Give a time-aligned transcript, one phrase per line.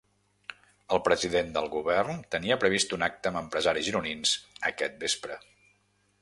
[0.95, 4.33] El president del govern tenia previst un acte amb empresaris gironins
[4.73, 5.39] aquest vespre.